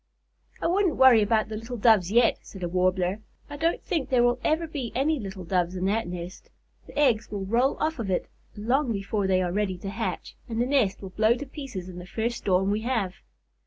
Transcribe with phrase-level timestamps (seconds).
[0.59, 3.19] "I wouldn't worry about the little Doves yet," said a Warbler.
[3.51, 6.49] "I don't think there will ever be any little Doves in that nest.
[6.87, 10.59] The eggs will roll off of it long before they are ready to hatch, and
[10.59, 13.13] the nest will blow to pieces in the first storm we have."